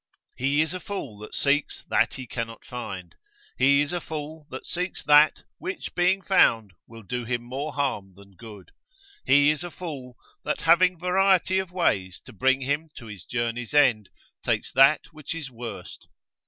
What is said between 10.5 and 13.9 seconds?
having variety of ways to bring him to his journey's